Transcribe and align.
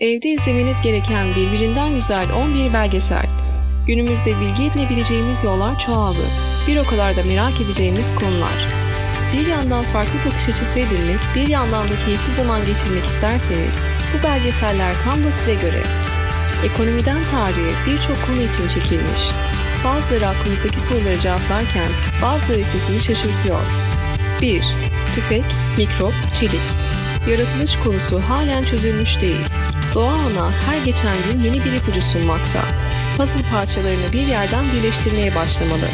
Evde 0.00 0.28
izlemeniz 0.28 0.80
gereken 0.80 1.26
birbirinden 1.36 1.94
güzel 1.94 2.26
11 2.32 2.72
belgesel. 2.72 3.26
Günümüzde 3.86 4.40
bilgi 4.40 4.64
edinebileceğimiz 4.64 5.44
yollar 5.44 5.80
çoğaldı. 5.86 6.24
Bir 6.68 6.76
o 6.76 6.84
kadar 6.84 7.16
da 7.16 7.22
merak 7.24 7.60
edeceğimiz 7.60 8.14
konular. 8.14 8.68
Bir 9.32 9.46
yandan 9.46 9.84
farklı 9.84 10.18
bakış 10.26 10.48
açısı 10.48 10.78
edinmek, 10.78 11.20
bir 11.36 11.48
yandan 11.48 11.84
da 11.84 11.92
keyifli 12.04 12.32
zaman 12.32 12.60
geçirmek 12.66 13.04
isterseniz 13.04 13.78
bu 14.12 14.26
belgeseller 14.26 14.94
tam 15.04 15.24
da 15.24 15.32
size 15.32 15.54
göre. 15.54 15.82
Ekonomiden 16.64 17.24
tarihe 17.30 17.72
birçok 17.86 18.26
konu 18.26 18.40
için 18.40 18.68
çekilmiş. 18.74 19.22
Bazıları 19.84 20.28
aklınızdaki 20.28 20.80
soruları 20.80 21.18
cevaplarken 21.20 21.88
bazıları 22.22 22.64
sizi 22.64 23.04
şaşırtıyor. 23.04 23.60
1. 24.42 24.62
Tüfek, 25.14 25.44
mikrop, 25.78 26.14
çelik. 26.40 26.66
Yaratılış 27.30 27.76
konusu 27.84 28.20
halen 28.20 28.62
çözülmüş 28.62 29.20
değil. 29.20 29.46
Doğa 29.94 30.12
ana 30.12 30.50
her 30.66 30.84
geçen 30.84 31.16
gün 31.26 31.44
yeni 31.44 31.64
bir 31.64 31.72
ipucu 31.72 32.02
sunmakta. 32.02 32.62
Puzzle 33.16 33.42
parçalarını 33.50 34.12
bir 34.12 34.26
yerden 34.26 34.64
birleştirmeye 34.72 35.34
başlamalı. 35.34 35.88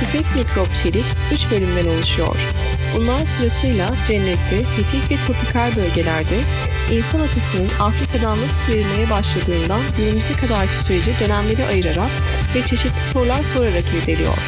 Tüfek 0.00 0.36
mikrop 0.36 0.68
çelik 0.82 1.04
3 1.32 1.50
bölümden 1.50 1.96
oluşuyor. 1.96 2.36
Bunlar 2.96 3.24
sırasıyla 3.24 3.94
cennette, 4.08 4.64
fetih 4.64 5.10
ve 5.10 5.16
tropikal 5.26 5.76
bölgelerde 5.76 6.36
insan 6.92 7.20
atasının 7.20 7.70
Afrika'dan 7.80 8.38
nasıl 8.40 8.72
verilmeye 8.72 9.10
başladığından 9.10 9.80
günümüze 9.96 10.34
kadarki 10.36 10.76
süreci 10.78 11.14
dönemleri 11.20 11.66
ayırarak 11.66 12.10
ve 12.54 12.66
çeşitli 12.66 13.04
sorular 13.12 13.42
sorarak 13.42 13.84
irdeliyor. 14.02 14.38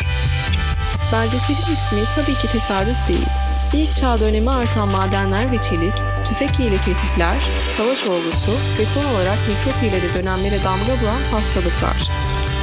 Belgeselin 1.12 1.72
ismi 1.72 2.00
tabii 2.14 2.34
ki 2.34 2.52
tesadüf 2.52 3.08
değil. 3.08 3.43
İlk 3.72 3.96
çağ 3.96 4.20
dönemi 4.20 4.50
artan 4.50 4.88
madenler 4.88 5.52
ve 5.52 5.58
çelik, 5.60 5.94
tüfek 6.28 6.60
ile 6.60 6.76
tetikler, 6.76 7.36
savaş 7.76 8.06
olgusu 8.06 8.52
ve 8.78 8.86
son 8.86 9.04
olarak 9.04 9.38
mikrop 9.48 9.82
ile 9.82 10.02
de 10.02 10.14
dönemlere 10.18 10.64
damga 10.64 10.92
vuran 11.02 11.22
hastalıklar. 11.30 12.08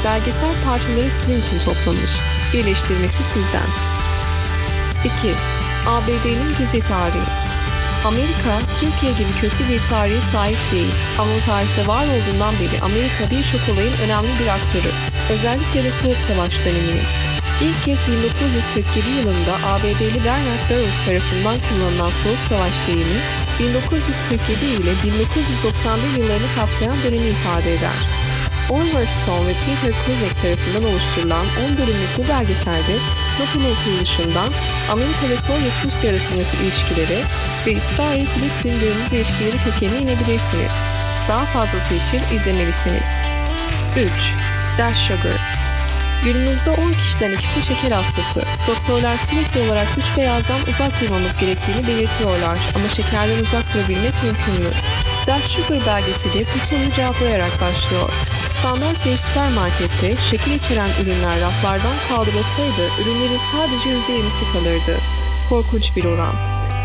Belgesel 0.05 0.53
parçaları 0.65 1.11
sizin 1.11 1.39
için 1.41 1.65
toplamış. 1.65 2.11
Birleştirmesi 2.53 3.23
sizden. 3.23 3.69
2. 5.03 5.11
ABD'nin 5.89 6.57
gizli 6.57 6.79
tarihi 6.79 7.51
Amerika, 8.05 8.59
Türkiye 8.79 9.11
gibi 9.11 9.31
köklü 9.41 9.73
bir 9.73 9.79
tarihe 9.89 10.21
sahip 10.21 10.57
değil 10.71 10.91
ama 11.19 11.31
tarihte 11.45 11.87
var 11.87 12.05
olduğundan 12.05 12.53
beri 12.53 12.81
Amerika 12.81 13.23
birçok 13.31 13.73
olayın 13.73 13.93
önemli 14.05 14.29
bir 14.39 14.47
aktörü. 14.47 14.91
Özellikle 15.33 15.83
de 15.83 15.91
Soğuk 15.91 16.17
Savaş 16.27 16.65
döneminin. 16.65 17.07
İlk 17.61 17.83
kez 17.85 17.99
1947 18.07 19.09
yılında 19.09 19.53
ABD'li 19.71 20.25
Bernard 20.25 20.63
Baruch 20.69 20.97
tarafından 21.05 21.57
kullanılan 21.67 22.11
Soğuk 22.21 22.41
Savaş 22.49 22.73
deyimi 22.87 23.19
1947 23.59 24.65
ile 24.65 24.91
1990'lı 24.91 26.07
yıllarını 26.17 26.49
kapsayan 26.55 26.97
dönemi 27.03 27.27
ifade 27.27 27.73
eder. 27.73 27.99
Oliver 28.69 29.05
Stone 29.05 29.47
ve 29.47 29.53
Peter 29.65 29.93
Kuzek 30.05 30.33
tarafından 30.41 30.83
oluşturulan 30.91 31.45
10 31.71 31.77
bölümlük 31.77 32.13
bu 32.17 32.23
belgeselde 32.29 32.95
NATO'nun 33.39 33.75
kuruluşundan 33.83 34.49
Amerika 34.91 35.29
ve 35.29 35.37
Sovyet 35.37 35.77
Rusya 35.85 36.11
arasındaki 36.11 36.55
ilişkileri 36.63 37.19
ve 37.65 37.71
İsrail-Filistin 37.71 38.79
günümüz 38.79 39.13
ilişkileri 39.13 39.57
kökenine 39.65 39.97
inebilirsiniz. 39.97 40.75
Daha 41.29 41.45
fazlası 41.45 41.93
için 41.93 42.21
izlemelisiniz. 42.35 43.07
3. 43.97 44.09
Dash 44.77 44.97
Sugar 45.07 45.60
Günümüzde 46.23 46.69
10 46.69 46.93
kişiden 46.93 47.31
ikisi 47.31 47.61
şeker 47.61 47.91
hastası. 47.91 48.41
Doktorlar 48.67 49.17
sürekli 49.17 49.59
olarak 49.67 49.87
üç 49.97 50.17
beyazdan 50.17 50.61
uzak 50.69 51.01
durmamız 51.01 51.37
gerektiğini 51.37 51.87
belirtiyorlar 51.87 52.57
ama 52.75 52.87
şekerden 52.89 53.43
uzak 53.43 53.73
durabilmek 53.73 54.13
mümkün 54.23 54.63
mü? 54.63 54.71
Dark 55.27 55.43
Sugar 55.43 55.81
belgeseli 55.87 56.45
bu 56.55 56.59
soruyu 56.65 56.91
cevaplayarak 56.91 57.51
başlıyor. 57.61 58.09
Standart 58.59 59.05
bir 59.05 59.17
süpermarkette 59.17 60.15
şeker 60.29 60.55
içeren 60.55 60.89
ürünler 61.01 61.41
raflardan 61.41 61.97
kaldırılsaydı 62.09 62.83
ürünlerin 63.01 63.41
sadece 63.53 63.89
%20'si 63.89 64.53
kalırdı. 64.53 64.99
Korkunç 65.49 65.95
bir 65.95 66.05
oran. 66.05 66.35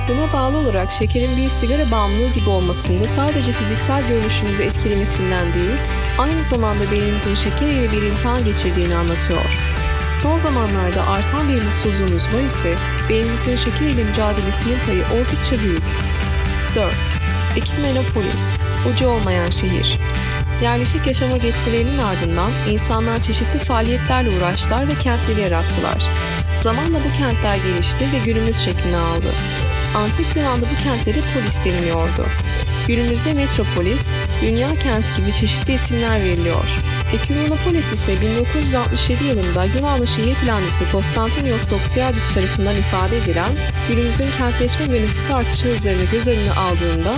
Buna 0.08 0.32
bağlı 0.32 0.56
olarak 0.56 0.92
şekerin 0.92 1.36
bir 1.36 1.48
sigara 1.48 1.90
bağımlılığı 1.90 2.34
gibi 2.34 2.48
olmasında 2.48 3.08
sadece 3.08 3.52
fiziksel 3.52 4.08
görünüşümüzü 4.08 4.62
etkilemesinden 4.62 5.54
değil, 5.54 5.78
aynı 6.18 6.42
zamanda 6.42 6.90
beynimizin 6.90 7.34
şeker 7.34 7.66
ile 7.66 7.92
bir 7.92 8.02
imtihan 8.02 8.44
geçirdiğini 8.44 8.96
anlatıyor. 8.96 9.46
Son 10.22 10.36
zamanlarda 10.36 11.06
artan 11.06 11.48
bir 11.48 11.62
mutsuzluğumuz 11.62 12.22
var 12.34 12.46
ise 12.46 12.74
beynimizin 13.08 13.56
şeker 13.56 13.86
ile 13.86 14.04
mücadelesinin 14.04 14.78
payı 14.86 15.02
oldukça 15.02 15.64
büyük. 15.64 15.82
4. 16.76 16.94
Ekimenopolis, 17.56 18.56
ucu 18.90 19.08
olmayan 19.08 19.50
şehir. 19.50 19.98
Yerleşik 20.62 21.06
yaşama 21.06 21.36
geçmelerinin 21.36 21.98
ardından 21.98 22.50
insanlar 22.70 23.22
çeşitli 23.22 23.58
faaliyetlerle 23.58 24.30
uğraştılar 24.30 24.88
ve 24.88 24.94
kentleri 24.94 25.40
yarattılar. 25.40 26.02
Zamanla 26.62 26.98
bu 26.98 27.18
kentler 27.18 27.56
gelişti 27.56 28.08
ve 28.12 28.18
günümüz 28.18 28.56
şeklini 28.56 28.96
aldı. 28.96 29.32
Antik 29.96 30.36
Yunan'da 30.36 30.66
bu 30.66 30.84
kentlere 30.84 31.20
polis 31.34 31.64
deniliyordu. 31.64 32.26
Günümüzde 32.86 33.34
metropolis, 33.34 34.10
dünya 34.42 34.68
kenti 34.68 35.16
gibi 35.16 35.32
çeşitli 35.40 35.74
isimler 35.74 36.20
veriliyor. 36.20 36.64
Ekümenopolis 37.14 37.92
ise 37.92 38.12
1967 38.20 39.24
yılında 39.24 39.64
Yunanlı 39.64 40.06
şehir 40.06 40.34
plancısı 40.34 40.92
Konstantinios 40.92 41.70
Doxiadis 41.70 42.34
tarafından 42.34 42.76
ifade 42.76 43.18
edilen 43.18 43.50
günümüzün 43.88 44.28
kentleşme 44.38 44.92
ve 44.92 45.00
nüfus 45.00 45.30
artışı 45.30 45.66
hızlarını 45.66 46.04
göz 46.12 46.26
önüne 46.26 46.52
aldığında 46.52 47.12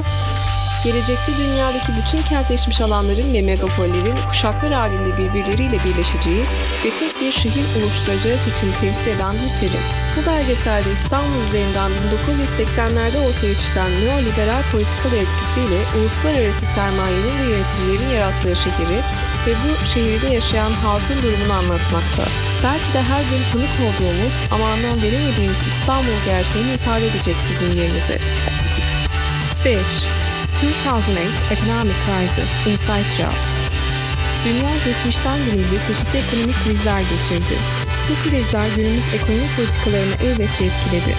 gelecekte 0.84 1.36
dünyadaki 1.38 1.92
bütün 1.98 2.22
kentleşmiş 2.22 2.80
alanların 2.80 3.34
ve 3.34 3.42
megapollerin 3.42 4.18
kuşaklar 4.28 4.72
halinde 4.72 5.18
birbirleriyle 5.18 5.78
birleşeceği 5.84 6.44
ve 6.84 6.90
tek 7.00 7.20
bir 7.20 7.32
şehir 7.32 7.66
oluşturacağı 7.76 8.36
fikrini 8.36 8.74
temsil 8.80 9.06
eden 9.06 9.34
bir 9.40 9.52
terim. 9.60 9.84
Bu 10.16 10.20
belgeselde 10.30 10.92
İstanbul 10.92 11.40
üzerinden 11.46 11.90
1980'lerde 12.04 13.18
ortaya 13.28 13.54
çıkan 13.62 13.90
neoliberal 14.04 14.62
politikalı 14.72 15.16
etkisiyle 15.24 15.78
uluslararası 15.96 16.66
sermayenin 16.66 17.34
ve 17.38 17.44
yöneticilerin 17.52 18.10
yarattığı 18.14 18.56
şehri 18.64 18.98
ve 19.46 19.52
bu 19.62 19.86
şehirde 19.92 20.34
yaşayan 20.34 20.70
halkın 20.70 21.22
durumunu 21.22 21.52
anlatmakta. 21.52 22.24
Belki 22.64 22.88
de 22.94 23.02
her 23.02 23.22
gün 23.30 23.42
tanık 23.52 23.74
olduğumuz 23.86 24.34
ama 24.50 24.64
anlam 24.64 25.02
veremediğimiz 25.02 25.62
İstanbul 25.66 26.18
gerçeğini 26.26 26.72
ifade 26.74 27.06
edecek 27.06 27.36
sizin 27.48 27.76
yerinize. 27.76 28.18
5. 29.64 29.76
2008 30.58 31.54
Economic 31.54 31.94
Crisis 32.04 32.50
Inside 32.66 33.08
Job 33.16 33.36
Dünya 34.44 34.74
geçmişten 34.84 35.38
günümüze 35.44 35.78
çeşitli 35.86 36.18
ekonomik 36.18 36.56
krizler 36.64 37.00
geçirdi. 37.00 37.56
Bu 38.08 38.14
krizler 38.22 38.66
günümüz 38.76 39.06
ekonomi 39.14 39.48
politikalarını 39.56 40.14
elbette 40.26 40.64
etkiledi. 40.68 41.12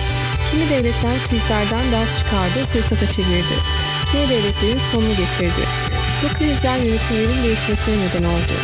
Kimi 0.51 0.69
devletler 0.69 1.17
krizlerden 1.29 1.85
ders 1.91 2.11
çıkardı, 2.17 2.59
fırsata 2.73 3.07
çevirdi. 3.13 3.55
Kimi 4.11 4.29
devletlerin 4.29 4.81
sonunu 4.91 5.15
getirdi. 5.21 5.63
Bu 6.21 6.27
krizler 6.37 6.77
yönetimlerin 6.77 7.43
değişmesine 7.43 7.95
neden 8.03 8.25
oldu. 8.33 8.55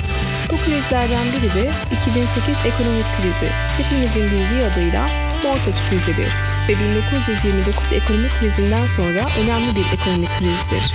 Bu 0.51 0.55
krizlerden 0.65 1.25
biri 1.33 1.49
de 1.57 1.65
2008 1.95 2.55
ekonomik 2.69 3.09
krizi, 3.15 3.49
hepimizin 3.77 4.25
bildiği 4.31 4.63
adıyla 4.69 5.01
mortgage 5.45 5.81
krizidir 5.89 6.31
ve 6.67 6.73
1929 6.79 7.93
ekonomik 7.93 8.39
krizinden 8.39 8.87
sonra 8.87 9.21
önemli 9.43 9.75
bir 9.75 9.85
ekonomik 9.93 10.29
krizdir. 10.39 10.93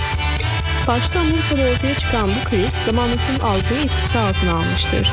Başta 0.87 1.19
Amerika'da 1.19 1.61
ortaya 1.71 1.95
çıkan 1.95 2.29
bu 2.29 2.49
kriz 2.49 2.69
zamanla 2.85 3.15
tüm 3.15 3.45
Avrupa'yı 3.45 3.81
etkisi 3.81 4.19
altına 4.19 4.51
almıştır. 4.51 5.11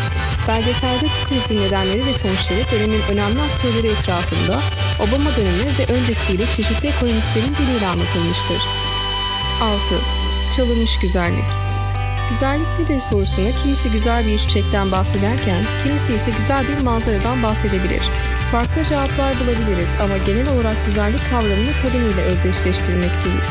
Belgeselde 0.49 1.07
bu 1.07 1.29
krizin 1.29 1.65
nedenleri 1.65 2.07
ve 2.07 2.15
sonuçları 2.15 2.61
dönemin 2.73 3.03
önemli 3.13 3.41
aktörleri 3.41 3.87
etrafında 3.87 4.61
Obama 5.01 5.31
dönemi 5.37 5.79
ve 5.79 5.93
öncesiyle 5.95 6.45
çeşitli 6.57 6.89
ekonomistlerin 6.89 7.55
diliyle 7.59 7.87
anlatılmıştır. 7.87 8.63
6. 9.63 9.79
Çalınmış 10.57 10.99
güzellik 10.99 11.51
Güzellik 12.31 12.67
nedir 12.79 13.01
sorusuna 13.01 13.51
kimisi 13.63 13.91
güzel 13.91 14.27
bir 14.27 14.39
çiçekten 14.39 14.93
bahsederken 14.93 15.65
kimisi 15.85 16.15
ise 16.15 16.31
güzel 16.39 16.69
bir 16.69 16.83
manzaradan 16.83 17.43
bahsedebilir. 17.43 18.03
Farklı 18.53 18.85
cevaplar 18.85 19.33
bulabiliriz 19.41 19.91
ama 20.03 20.17
genel 20.27 20.49
olarak 20.49 20.77
güzellik 20.87 21.31
kavramını 21.31 21.73
kadın 21.83 22.05
ile 22.13 22.23
özdeşleştirmekteyiz. 22.23 23.51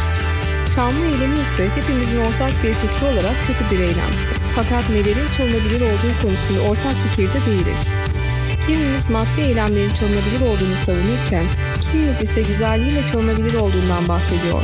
Çalma 0.76 1.06
eylemi 1.06 1.40
ise 1.40 1.70
hepimizin 1.76 2.20
ortak 2.20 2.54
bir 2.64 2.74
fikri 2.74 3.06
olarak 3.06 3.36
kötü 3.48 3.72
bir 3.72 3.80
eylem. 3.80 4.14
Fakat 4.56 4.90
nelerin 4.90 5.28
çalınabilir 5.38 5.82
olduğu 5.82 6.14
konusunda 6.22 6.62
ortak 6.62 6.96
fikirde 7.04 7.46
değiliz. 7.46 7.92
Kimimiz 8.68 9.10
maddi 9.10 9.42
eylemlerin 9.42 9.90
çalınabilir 9.90 10.42
olduğunu 10.42 10.78
savunurken, 10.86 11.46
kimimiz 11.92 12.22
ise 12.24 12.42
güzelliğiyle 12.42 13.02
çalınabilir 13.12 13.54
olduğundan 13.54 14.08
bahsediyor. 14.08 14.62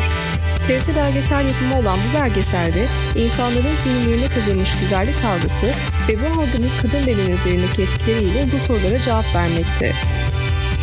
TRT 0.67 0.95
belgesel 0.95 1.47
yapımı 1.47 1.79
olan 1.79 1.99
bu 1.99 2.19
belgeselde 2.19 2.85
insanların 3.15 3.75
zihinlerine 3.83 4.27
kazınmış 4.27 4.69
güzellik 4.81 5.25
algısı 5.25 5.67
ve 6.09 6.21
bu 6.21 6.41
algının 6.41 6.69
kadın 6.81 7.07
bedeni 7.07 7.31
üzerindeki 7.31 7.81
etkileriyle 7.81 8.51
bu 8.51 8.57
sorulara 8.57 8.99
cevap 8.99 9.35
vermekte. 9.35 9.91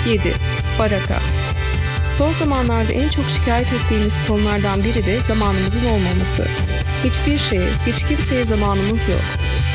7. 0.09 0.35
Baraka 0.79 1.19
Son 2.19 2.33
zamanlarda 2.33 2.93
en 2.93 3.09
çok 3.09 3.25
şikayet 3.25 3.73
ettiğimiz 3.73 4.27
konulardan 4.29 4.85
biri 4.85 5.07
de 5.07 5.17
zamanımızın 5.29 5.87
olmaması. 5.87 6.47
Hiçbir 7.05 7.39
şeye, 7.39 7.69
hiç 7.87 8.09
kimseye 8.09 8.45
zamanımız 8.45 9.09
yok. 9.09 9.23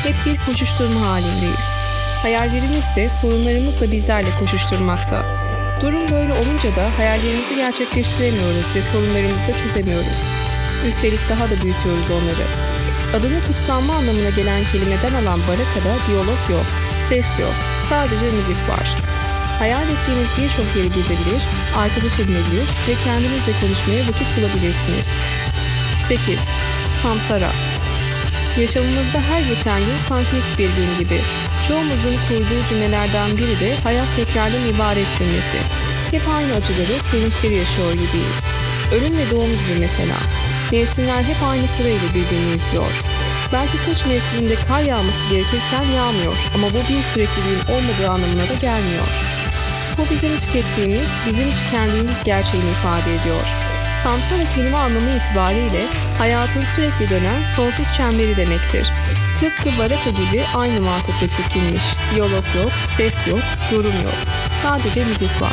Hep 0.04 0.14
bir 0.26 0.38
koşuşturma 0.46 1.00
halindeyiz. 1.00 1.66
Hayallerimiz 2.22 2.84
de 2.96 3.10
sorunlarımız 3.10 3.80
da 3.80 3.92
bizlerle 3.92 4.28
koşuşturmakta. 4.40 5.45
Durum 5.82 6.10
böyle 6.10 6.32
olunca 6.32 6.76
da 6.76 6.98
hayallerimizi 6.98 7.56
gerçekleştiremiyoruz 7.56 8.76
ve 8.76 8.82
sorunlarımızı 8.82 9.46
da 9.48 9.52
çözemiyoruz. 9.62 10.20
Üstelik 10.88 11.20
daha 11.30 11.44
da 11.50 11.62
büyütüyoruz 11.62 12.10
onları. 12.10 12.46
Adını 13.16 13.44
kutsanma 13.46 13.94
anlamına 13.94 14.30
gelen 14.30 14.62
kelimeden 14.72 15.14
alan 15.20 15.40
barakada 15.48 15.92
diyalog 16.08 16.42
yok, 16.50 16.66
ses 17.08 17.40
yok, 17.40 17.54
sadece 17.90 18.26
müzik 18.36 18.68
var. 18.68 18.86
Hayal 19.58 19.86
ettiğiniz 19.92 20.30
birçok 20.38 20.68
yeri 20.76 20.88
gezebilir, 20.98 21.42
arkadaş 21.76 22.14
edinebilir 22.20 22.68
ve 22.88 22.94
kendinizle 23.04 23.52
konuşmaya 23.60 24.02
vakit 24.08 24.28
bulabilirsiniz. 24.36 25.08
8. 26.08 26.40
Samsara 27.02 27.50
Yaşamımızda 28.60 29.18
her 29.20 29.40
geçen 29.40 29.80
gün 29.84 29.96
sanki 30.08 30.30
hiçbir 30.40 30.68
gün 30.76 30.98
gibi. 30.98 31.20
Çoğumuzun 31.68 32.16
kurduğu 32.28 32.68
cümlelerden 32.68 33.30
biri 33.36 33.60
de 33.60 33.76
hayat 33.84 34.08
tekrardan 34.16 34.68
ibaret 34.74 35.06
cümlesi. 35.18 35.58
Hep 36.10 36.22
aynı 36.36 36.54
acıları, 36.54 37.00
sevinçleri 37.10 37.54
yaşıyor 37.54 37.92
gibiyiz. 37.92 38.40
Ölüm 38.94 39.18
ve 39.18 39.30
doğum 39.30 39.50
gibi 39.50 39.80
mesela. 39.80 40.18
Mevsimler 40.72 41.22
hep 41.22 41.36
aynı 41.50 41.68
sırayla 41.68 42.08
birbirini 42.14 42.54
izliyor. 42.56 42.92
Belki 43.52 43.76
kış 43.84 44.06
mevsiminde 44.06 44.54
kar 44.68 44.80
yağması 44.80 45.30
gerekirken 45.30 45.86
yağmıyor 45.96 46.34
ama 46.54 46.66
bu 46.70 46.80
bir 46.88 47.02
sürekliliğin 47.12 47.62
olmadığı 47.74 48.10
anlamına 48.10 48.48
da 48.50 48.54
gelmiyor. 48.60 49.08
Bu 49.98 50.02
bizim 50.10 50.40
tükettiğimiz, 50.40 51.08
bizim 51.26 51.48
tükendiğimiz 51.50 52.24
gerçeğini 52.24 52.70
ifade 52.70 53.10
ediyor. 53.14 53.44
Samsara 54.02 54.44
kelime 54.54 54.76
anlamı 54.76 55.10
itibariyle 55.10 55.82
hayatın 56.18 56.64
sürekli 56.64 57.10
dönen 57.10 57.44
sonsuz 57.56 57.86
çemberi 57.96 58.36
demektir. 58.36 58.86
Tıpkı 59.40 59.78
baraka 59.78 60.10
gibi 60.10 60.42
aynı 60.54 60.80
mantıkla 60.80 61.28
çekilmiş. 61.28 61.82
Diyalog 62.14 62.44
yok, 62.56 62.72
ses 62.88 63.26
yok, 63.26 63.40
yorum 63.72 63.96
yok. 64.04 64.14
Sadece 64.62 65.04
müzik 65.04 65.42
var. 65.42 65.52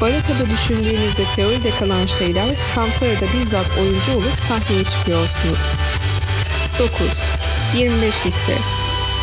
Baraka'da 0.00 0.50
düşündüğünüzde 0.50 1.24
teoride 1.36 1.70
kalan 1.70 2.06
şeyler 2.06 2.54
Samsara'da 2.74 3.26
bizzat 3.32 3.66
oyuncu 3.80 4.12
olup 4.16 4.40
sahneye 4.48 4.84
çıkıyorsunuz. 4.84 5.58
9. 6.78 7.22
25 7.76 8.26
litre 8.26 8.56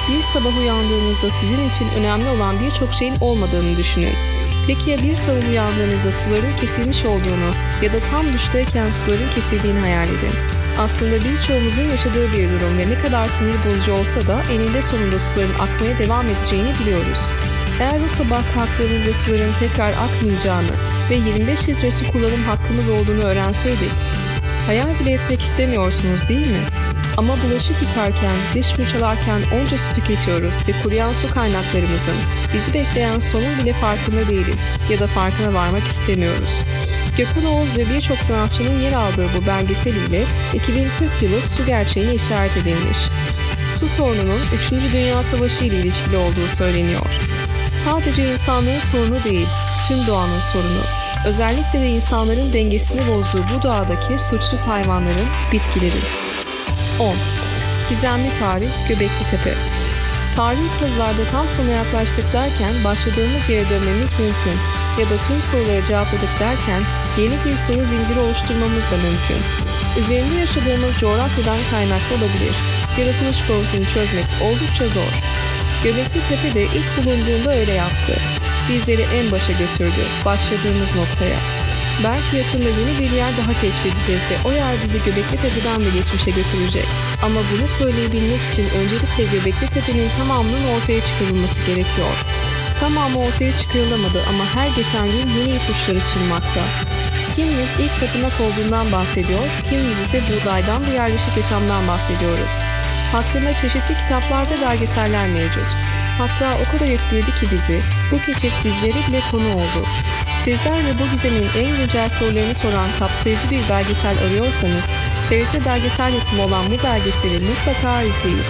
Bir 0.09 0.23
sabah 0.23 0.57
uyandığınızda 0.59 1.29
sizin 1.41 1.69
için 1.69 1.89
önemli 1.99 2.29
olan 2.29 2.55
birçok 2.59 2.93
şeyin 2.93 3.15
olmadığını 3.21 3.77
düşünün. 3.77 4.13
Peki 4.67 4.89
ya 4.89 4.97
bir 5.03 5.15
sabah 5.15 5.49
uyandığınızda 5.49 6.11
suların 6.11 6.57
kesilmiş 6.61 7.05
olduğunu 7.05 7.53
ya 7.81 7.93
da 7.93 7.97
tam 8.11 8.33
duştayken 8.33 8.91
suların 8.91 9.29
kesildiğini 9.35 9.79
hayal 9.79 10.07
edin. 10.07 10.60
Aslında 10.79 11.15
birçoğumuzun 11.15 11.81
yaşadığı 11.81 12.31
bir 12.33 12.49
durum 12.49 12.77
ve 12.77 12.89
ne 12.89 13.01
kadar 13.01 13.27
sinir 13.27 13.55
bozucu 13.65 13.93
olsa 13.93 14.27
da 14.27 14.41
eninde 14.51 14.81
sonunda 14.81 15.19
suların 15.19 15.53
akmaya 15.53 15.99
devam 15.99 16.25
edeceğini 16.29 16.73
biliyoruz. 16.79 17.31
Eğer 17.79 18.01
bu 18.03 18.09
sabah 18.09 18.43
kalktığımızda 18.55 19.13
suların 19.13 19.53
tekrar 19.59 19.91
akmayacağını 19.91 20.73
ve 21.09 21.15
25 21.15 21.69
litre 21.69 21.91
su 21.91 22.11
kullanım 22.11 22.43
hakkımız 22.43 22.89
olduğunu 22.89 23.23
öğrenseydik, 23.23 23.91
hayal 24.67 24.99
bile 24.99 25.11
etmek 25.11 25.41
istemiyorsunuz 25.41 26.29
değil 26.29 26.47
mi? 26.47 26.63
Ama 27.17 27.33
bulaşık 27.43 27.81
yıkarken, 27.81 28.35
diş 28.53 28.67
fırçalarken 28.67 29.41
onca 29.55 29.77
su 29.77 29.93
tüketiyoruz 29.95 30.53
ve 30.67 30.71
kuruyan 30.83 31.11
su 31.13 31.33
kaynaklarımızın 31.33 32.15
bizi 32.53 32.73
bekleyen 32.73 33.19
sonun 33.19 33.57
bile 33.61 33.73
farkında 33.73 34.29
değiliz 34.29 34.67
ya 34.89 34.99
da 34.99 35.07
farkına 35.07 35.53
varmak 35.53 35.87
istemiyoruz. 35.87 36.63
Gökhan 37.17 37.45
Oğuz 37.45 37.77
ve 37.77 37.85
birçok 37.95 38.17
sanatçının 38.17 38.79
yer 38.79 38.93
aldığı 38.93 39.27
bu 39.37 39.47
belgesel 39.47 39.95
ile 39.95 40.23
2040 40.53 41.21
yılı 41.21 41.41
su 41.41 41.65
gerçeğine 41.65 42.13
işaret 42.13 42.57
edilmiş. 42.57 42.97
Su 43.75 43.87
sorununun 43.87 44.39
3. 44.65 44.93
Dünya 44.93 45.23
Savaşı 45.23 45.65
ile 45.65 45.75
ilişkili 45.75 46.17
olduğu 46.17 46.47
söyleniyor. 46.57 47.05
Sadece 47.85 48.33
insanların 48.33 48.79
sorunu 48.79 49.23
değil, 49.23 49.47
tüm 49.87 50.07
doğanın 50.07 50.39
sorunu. 50.53 51.10
Özellikle 51.25 51.81
de 51.81 51.89
insanların 51.89 52.53
dengesini 52.53 53.07
bozduğu 53.07 53.43
bu 53.53 53.63
doğadaki 53.63 54.19
suçsuz 54.19 54.67
hayvanların, 54.67 55.27
bitkilerin. 55.51 56.03
10. 56.99 57.15
Gizemli 57.89 58.29
Tarih 58.39 58.87
Göbekli 58.89 59.23
Tepe 59.31 59.53
Tarihi 60.35 60.79
kazılarda 60.79 61.23
tam 61.31 61.45
sona 61.57 61.69
yaklaştık 61.69 62.33
derken 62.33 62.73
başladığımız 62.83 63.49
yere 63.49 63.69
dönmemiz 63.69 64.19
mümkün 64.19 64.57
ya 64.99 65.05
da 65.09 65.17
tüm 65.27 65.39
soruları 65.49 65.85
cevapladık 65.87 66.33
derken 66.39 66.81
yeni 67.17 67.35
bir 67.45 67.57
soru 67.65 67.85
zinciri 67.85 68.19
oluşturmamız 68.19 68.85
da 68.91 68.97
mümkün. 69.05 69.41
Üzerinde 69.99 70.35
yaşadığımız 70.35 70.99
coğrafyadan 70.99 71.61
kaynaklı 71.71 72.15
olabilir. 72.17 72.55
Yaratılış 72.99 73.47
konusunu 73.47 73.85
çözmek 73.85 74.27
oldukça 74.45 74.87
zor. 74.87 75.11
Göbekli 75.83 76.21
Tepe 76.29 76.53
de 76.59 76.63
ilk 76.63 76.89
bulunduğunda 76.97 77.51
öyle 77.59 77.71
yaptı. 77.71 78.40
Bizleri 78.69 79.01
en 79.01 79.31
başa 79.31 79.51
götürdü, 79.51 80.03
başladığımız 80.25 80.95
noktaya. 80.95 81.39
Belki 82.03 82.37
yakında 82.37 82.69
yeni 82.79 82.93
bir 82.99 83.11
yer 83.21 83.31
daha 83.37 83.53
keşfedeceğiz 83.61 84.21
ve 84.31 84.35
o 84.47 84.51
yer 84.51 84.73
bizi 84.83 84.97
Göbekli 85.05 85.37
Tepe'den 85.43 85.79
de 85.85 85.89
geçmişe 85.97 86.31
götürecek. 86.31 86.87
Ama 87.25 87.39
bunu 87.51 87.67
söyleyebilmek 87.67 88.41
için 88.51 88.65
öncelikle 88.79 89.23
Göbekli 89.33 89.67
Tepe'nin 89.67 90.09
tamamının 90.17 90.65
ortaya 90.75 91.01
çıkarılması 91.07 91.61
gerekiyor. 91.61 92.15
Tamamı 92.79 93.17
ortaya 93.25 93.57
çıkarılamadı 93.57 94.19
ama 94.29 94.43
her 94.55 94.67
geçen 94.79 95.07
gün 95.13 95.27
yeni 95.39 95.53
ipuçları 95.59 96.01
sunmakta. 96.11 96.63
Kimimiz 97.35 97.71
ilk 97.83 97.93
tapınak 97.99 98.35
olduğundan 98.41 98.91
bahsediyor, 98.91 99.45
kimimiz 99.69 99.99
ise 100.05 100.21
buğdaydan 100.27 100.81
ve 100.87 100.91
yerleşik 100.91 101.37
yaşamdan 101.37 101.87
bahsediyoruz. 101.87 102.53
Hakkında 103.11 103.53
çeşitli 103.53 103.93
kitaplar 104.01 104.43
ve 104.49 104.61
belgeseller 104.65 105.27
mevcut. 105.27 105.69
Hatta 106.21 106.57
o 106.61 106.71
kadar 106.71 106.91
etkiledi 106.91 107.31
ki 107.39 107.51
bizi, 107.51 107.81
bu 108.11 108.17
keşif 108.17 108.65
bizlere 108.65 109.07
bile 109.07 109.19
konu 109.31 109.47
oldu. 109.55 109.87
Sizler 110.41 110.77
de 110.77 110.99
bu 110.99 111.15
gizemin 111.15 111.47
en 111.57 111.77
güncel 111.77 112.09
sorularını 112.09 112.55
soran 112.55 112.89
kapsayıcı 112.99 113.49
bir 113.51 113.69
belgesel 113.69 114.17
arıyorsanız, 114.25 114.85
TRT 115.29 115.65
belgesel 115.65 116.13
yapımı 116.13 116.43
olan 116.43 116.65
bu 116.65 116.83
belgeseli 116.83 117.39
mutlaka 117.39 118.01
izleyin. 118.01 118.43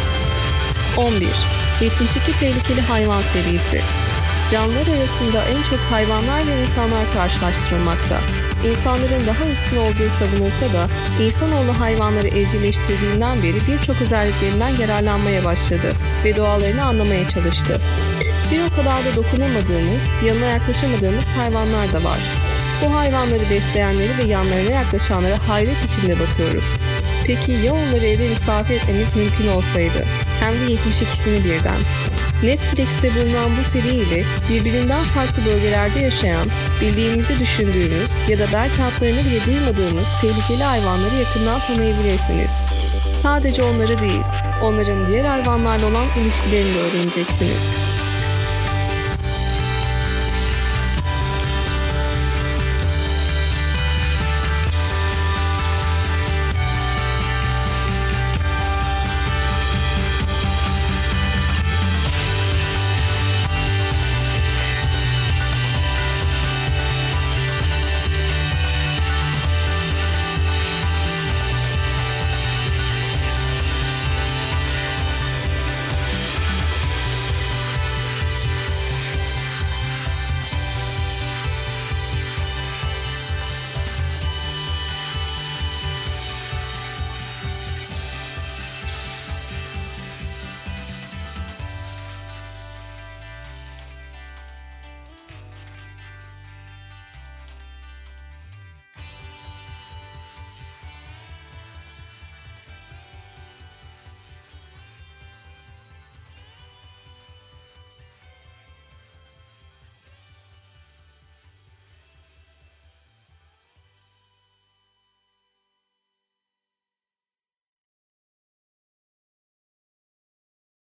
11. 0.98 1.28
72 1.82 2.40
Tehlikeli 2.40 2.82
Hayvan 2.82 3.22
Serisi 3.22 3.82
Canlılar 4.52 4.88
arasında 4.98 5.44
en 5.44 5.70
çok 5.70 5.80
hayvanlar 5.80 6.48
ve 6.48 6.62
insanlar 6.62 7.14
karşılaştırılmakta. 7.14 8.20
İnsanların 8.70 9.28
daha 9.28 9.46
üstün 9.46 9.78
olduğu 9.78 10.10
savunulsa 10.10 10.66
da 10.74 10.88
insanoğlu 11.24 11.80
hayvanları 11.80 12.28
evcilleştirdiğinden 12.28 13.44
beri 13.44 13.56
birçok 13.68 14.02
özelliklerinden 14.02 14.70
yararlanmaya 14.70 15.46
başladı 15.46 15.94
ve 16.26 16.38
doğalarını 16.38 16.84
anlamaya 16.84 17.30
çalıştı. 17.30 17.82
Bir 18.52 18.62
o 18.72 18.76
kadar 18.76 19.06
da 19.06 19.16
dokunulmadığımız, 19.16 20.04
yanına 20.26 20.46
yaklaşamadığımız 20.46 21.26
hayvanlar 21.26 21.92
da 21.94 22.04
var. 22.04 22.20
Bu 22.82 22.96
hayvanları 22.96 23.50
besleyenleri 23.50 24.18
ve 24.18 24.24
yanlarına 24.24 24.72
yaklaşanlara 24.72 25.50
hayret 25.50 25.78
içinde 25.86 26.16
bakıyoruz. 26.20 26.66
Peki 27.26 27.52
ya 27.52 27.74
onları 27.74 28.06
eve 28.06 28.30
misafir 28.30 28.76
etmemiz 28.76 29.16
mümkün 29.16 29.48
olsaydı? 29.48 30.06
Hem 30.40 30.54
de 30.54 30.74
72'sini 30.74 31.44
birden. 31.44 31.80
Netflix'te 32.44 33.10
bulunan 33.10 33.50
bu 33.60 33.64
seri 33.64 33.88
ile 33.88 34.24
birbirinden 34.50 35.04
farklı 35.04 35.46
bölgelerde 35.46 36.00
yaşayan, 36.00 36.48
bildiğimizi 36.82 37.40
düşündüğümüz 37.40 38.12
ya 38.30 38.40
da 38.40 38.46
belki 38.54 38.84
adlarını 38.84 39.26
bile 39.26 39.46
duymadığımız 39.46 40.08
tehlikeli 40.22 40.64
hayvanları 40.64 41.16
yakından 41.16 41.60
tanıyabilirsiniz. 41.60 42.52
Sadece 43.22 43.64
onları 43.64 44.02
değil, 44.02 44.22
onların 44.64 45.08
diğer 45.08 45.26
hayvanlarla 45.26 45.88
olan 45.88 46.06
ilişkilerini 46.22 46.76
de 46.76 46.80
öğreneceksiniz. 46.80 47.91